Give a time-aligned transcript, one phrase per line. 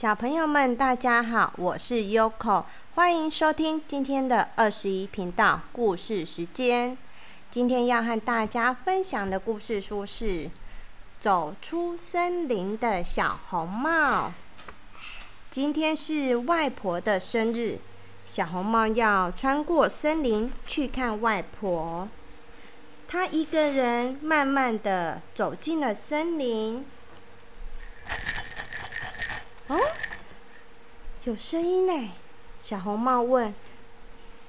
[0.00, 2.62] 小朋友们，大家好，我是 Yoko，
[2.94, 6.96] 欢迎收听今天的二十一频道故事时间。
[7.50, 10.24] 今天要和大家分享的故事书是
[11.18, 14.28] 《走出森林的小红帽》。
[15.50, 17.80] 今天是外婆的生日，
[18.24, 22.08] 小红帽要穿过森林去看外婆。
[23.08, 26.86] 她一个人慢慢的走进了森林。
[29.68, 29.76] 哦，
[31.24, 32.10] 有声音呢！
[32.62, 33.54] 小红帽问：“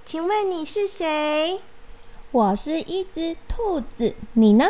[0.06, 1.60] 请问你是谁
[2.32, 4.66] ？”“我是一只兔子，你呢？”“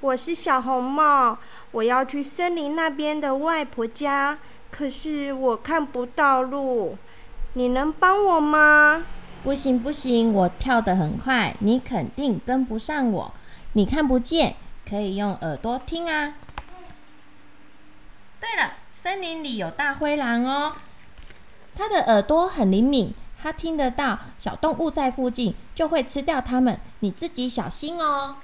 [0.00, 1.38] 我是小红帽，
[1.70, 4.40] 我要去森林那边的外婆家，
[4.72, 6.98] 可是我看不到路，
[7.52, 9.06] 你能帮我吗
[9.44, 13.32] ？”“不行不行，我跳得很快，你肯定跟不上我。
[13.74, 14.56] 你看不见，
[14.88, 16.34] 可以用耳朵听啊。
[18.40, 20.74] ”“对了。”森林里有大灰狼哦，
[21.74, 26.80] 它的耳朵很灵敏，它听得到小动物在附近，就会吃掉它们。
[27.00, 28.36] 你自己小心哦。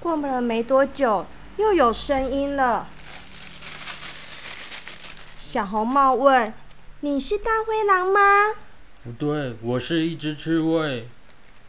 [0.00, 1.26] 过了没多久，
[1.58, 2.88] 又有声音了。
[5.38, 6.52] 小红帽问
[7.00, 8.20] ：“你是大灰狼吗
[9.04, 11.06] ？”“不对，我是一只刺猬。”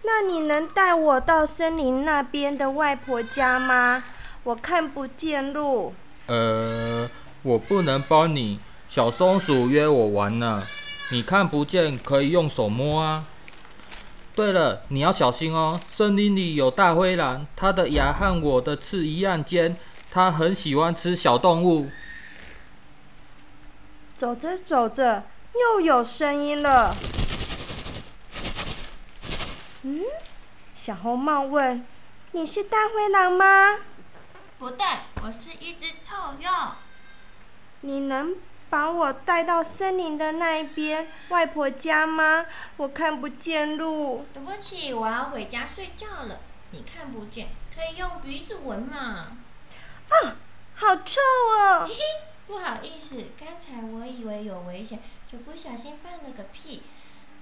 [0.08, 4.02] 那你能带我到森林那边的外婆家吗？
[4.44, 5.94] 我看不见路。
[6.28, 7.10] 呃，
[7.44, 8.62] 我不能帮你。
[8.88, 10.64] 小松鼠约我玩呢。
[11.12, 13.26] 你看不见，可以用手摸啊。
[14.34, 15.78] 对了，你要小心哦。
[15.86, 19.76] 森林里有大灰狼，它的牙和我的刺一样尖，
[20.10, 21.90] 它很喜欢吃小动物。
[24.16, 26.96] 走着走着，又有声音了。
[29.90, 30.04] 嗯，
[30.76, 31.88] 小红帽问
[32.34, 33.80] ：“你是大灰狼吗
[34.60, 34.86] ？”“不对，
[35.24, 36.76] 我是一只臭鼬。
[37.80, 38.36] ”“你能
[38.70, 42.48] 把我带到森林的那一边外婆家吗？
[42.76, 44.26] 我看不见路。
[44.36, 46.42] ”“对不起，我要回家睡觉了。
[46.72, 49.38] 你看不见，可以用鼻子闻嘛。
[50.12, 50.36] ”“啊，
[50.76, 52.02] 好臭哦！”“嘿嘿，
[52.46, 55.00] 不好意思，刚才我以为有危险，
[55.32, 56.84] 就不小心放了个屁。”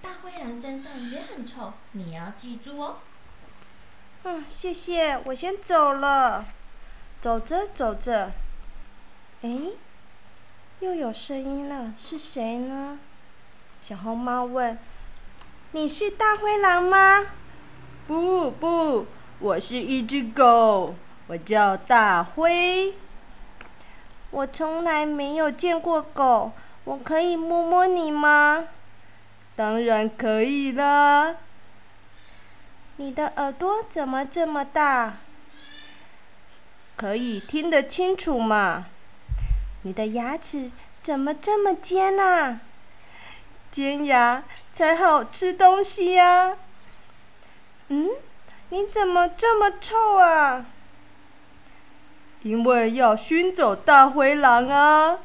[0.05, 2.97] 大灰狼身上也很臭，你要记住哦。
[4.21, 6.45] 嗯，谢谢，我先走了。
[7.19, 8.31] 走着走着，
[9.41, 9.49] 哎，
[10.79, 12.99] 又有声音了，是谁呢？
[13.81, 14.77] 小红帽问
[15.73, 17.25] ：“你是大灰狼吗
[18.05, 19.07] ？”“不不，
[19.39, 20.94] 我是一只狗，
[21.25, 22.94] 我叫大灰。
[24.29, 26.51] ”“我从来没有见过狗，
[26.83, 28.67] 我可以摸摸你吗？”
[29.55, 31.38] 当然可以啦！
[32.97, 35.17] 你的耳朵怎么这么大？
[36.97, 38.88] 可以听得清楚吗？
[39.83, 40.71] 你的牙齿
[41.01, 42.59] 怎么这么尖啊？
[43.71, 46.57] 尖牙才好吃东西呀！
[47.88, 48.09] 嗯，
[48.69, 50.65] 你怎么这么臭啊？
[52.44, 55.19] 因为要熏走大灰狼啊！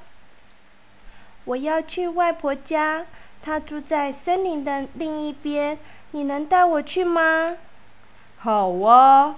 [1.44, 3.06] 我要去外婆家。
[3.42, 5.78] 他住在森林的另一边，
[6.10, 7.56] 你能带我去吗？
[8.38, 9.36] 好啊！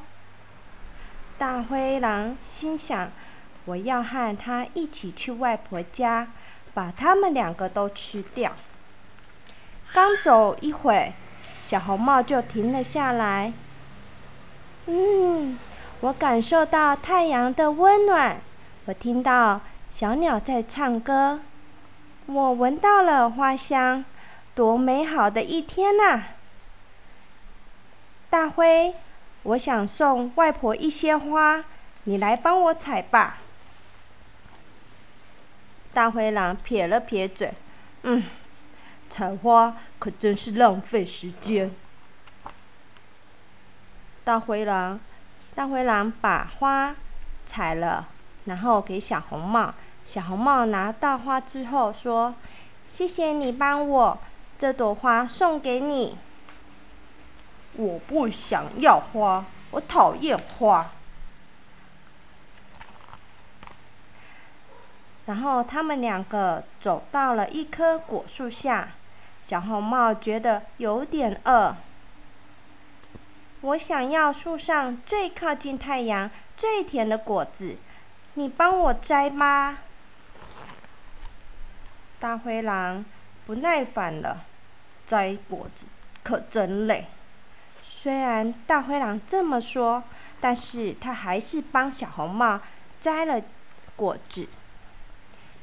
[1.38, 3.10] 大灰狼心想：
[3.64, 6.28] 我要和他一起去外婆家，
[6.74, 8.52] 把他们两个都吃掉。
[9.92, 11.12] 刚走一会，
[11.60, 13.52] 小红帽就停了下来。
[14.86, 15.58] 嗯，
[16.00, 18.40] 我感受到太阳的温暖，
[18.86, 21.40] 我听到小鸟在唱歌。
[22.32, 24.04] 我闻到了花香，
[24.54, 26.22] 多美好的一天呐！
[28.30, 28.94] 大灰，
[29.42, 31.62] 我想送外婆一些花，
[32.04, 33.38] 你来帮我采吧。
[35.92, 37.52] 大灰狼撇了撇嘴，
[38.02, 38.24] 嗯，
[39.10, 41.70] 采花可真是浪费时间。
[44.24, 44.98] 大灰狼，
[45.54, 46.96] 大灰狼把花
[47.44, 48.08] 采了，
[48.46, 49.74] 然后给小红帽。
[50.04, 52.34] 小红帽拿到花之后说
[52.86, 54.18] ：“谢谢你帮我，
[54.58, 56.16] 这朵花送给你。”
[57.76, 60.90] 我不想要花，我讨厌花。
[65.24, 68.90] 然后他们两个走到了一棵果树下，
[69.40, 71.76] 小红帽觉得有点饿。
[73.62, 77.78] 我想要树上最靠近太阳、最甜的果子，
[78.34, 79.78] 你帮我摘吧。
[82.22, 83.04] 大灰狼
[83.46, 84.44] 不耐烦了，
[85.04, 85.86] 摘果子
[86.22, 87.08] 可真累。
[87.82, 90.04] 虽然大灰狼这么说，
[90.40, 92.60] 但是他还是帮小红帽
[93.00, 93.42] 摘了
[93.96, 94.46] 果子。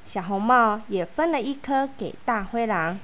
[0.03, 2.99] 小红帽也分了一颗给大灰狼。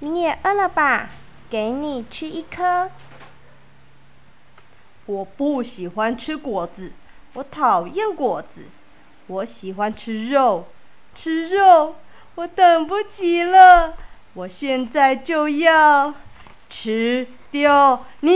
[0.00, 1.10] 你也饿了吧？
[1.48, 2.90] 给你吃一颗。
[5.06, 6.92] 我不喜欢吃果子，
[7.34, 8.66] 我讨厌果子。
[9.28, 10.66] 我喜欢吃肉，
[11.14, 11.94] 吃肉，
[12.38, 13.94] 我等不及了。
[14.34, 16.14] 我现在就要
[16.70, 18.30] 吃掉你！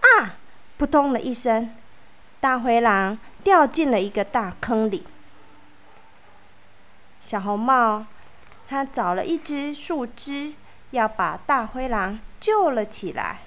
[0.00, 0.36] 啊！
[0.78, 1.70] 扑通的一声，
[2.40, 5.04] 大灰狼掉进了一个大坑里。
[7.20, 8.06] 小红帽，
[8.66, 10.54] 他找了一只树枝，
[10.92, 13.40] 要把大灰狼救了起来。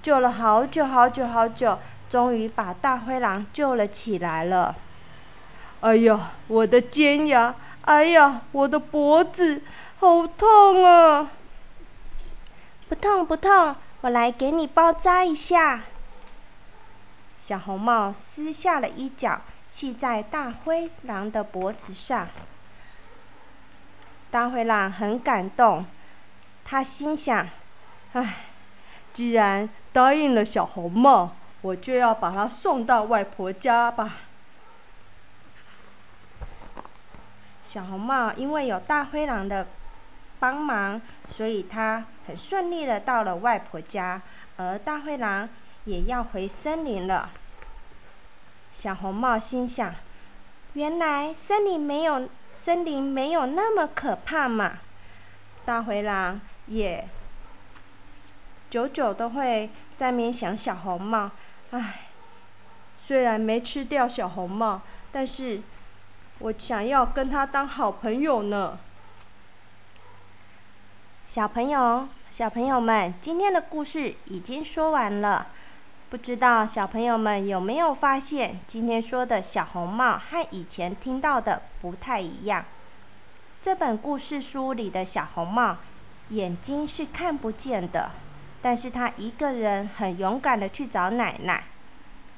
[0.00, 1.78] 救了好久好久好久，
[2.08, 4.74] 终于把大灰狼救了起来了。
[5.80, 7.54] 哎呀，我的尖牙！
[7.82, 9.62] 哎呀，我的脖子，
[9.98, 11.30] 好痛啊！
[12.88, 15.82] 不痛不痛，我来给你包扎一下。
[17.38, 19.40] 小红帽撕下了衣角，
[19.70, 22.28] 系在大灰狼的脖子上。
[24.30, 25.86] 大灰狼很感动，
[26.64, 27.48] 他心想
[28.12, 28.36] ：“唉，
[29.12, 34.18] 既然……”答应了小红帽，我就要把她送到外婆家吧。
[37.70, 39.64] 小红帽因为有大灰狼的
[40.40, 41.00] 帮忙，
[41.30, 44.20] 所以他很顺利的到了外婆家，
[44.56, 45.48] 而大灰狼
[45.84, 47.30] 也要回森林了。
[48.72, 49.94] 小红帽心想：
[50.72, 54.78] 原来森林没有森林没有那么可怕嘛。
[55.64, 57.06] 大灰狼也。
[58.68, 61.30] 久久都会在面想小红帽，
[61.70, 62.08] 唉，
[63.00, 64.82] 虽然没吃掉小红帽，
[65.12, 65.62] 但是
[66.40, 68.78] 我想要跟他当好朋友呢。
[71.26, 75.48] 小朋友，小朋友们，今天的故事已经说完了，
[76.08, 82.64] 不知道小朋友们有没有发现，今天说的小红帽和以前听到的不太一样。
[83.60, 85.76] 这本故事书里的小红帽，
[86.30, 88.10] 眼睛是看不见的。
[88.62, 91.64] 但是他一个人很勇敢的去找奶奶，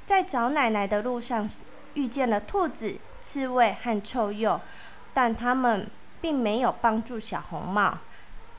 [0.05, 1.49] 在找奶奶的路上
[1.95, 4.61] 遇见了兔子、刺猬和臭鼬，
[5.15, 5.89] 但他们
[6.21, 7.97] 并没有帮助小红帽。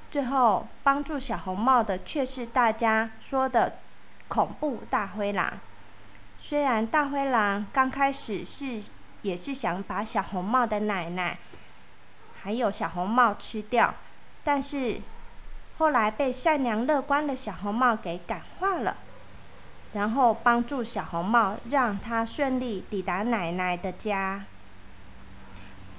[0.09, 3.77] 最后帮助小红帽的却是大家说的
[4.27, 5.59] 恐怖大灰狼。
[6.39, 8.81] 虽然大灰狼刚开始是
[9.21, 11.37] 也是想把小红帽的奶奶
[12.41, 13.93] 还有小红帽吃掉，
[14.43, 15.01] 但是。
[15.79, 18.95] 后来被善良乐观的小红帽给感化了，
[19.93, 24.45] 然后帮助小红帽，让他顺利抵达奶奶的家。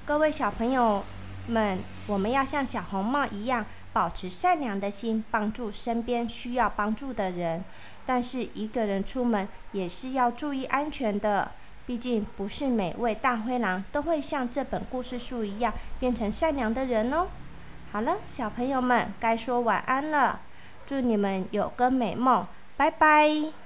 [0.06, 1.03] 各位小朋友
[1.47, 3.65] 们，我们要像小红帽一样，
[3.95, 7.65] 保持善良的心，帮助身边需要帮助的人。
[8.05, 11.53] 但是一个人出门也是要注意安全的，
[11.87, 17.29] 毕竟不是每位大灰狼都会像这本故事书一样变成善良的人哦。
[17.91, 20.41] 好了，小朋友们，该说晚安了。
[20.85, 22.47] 祝你们有个美梦，
[22.77, 23.63] 拜拜。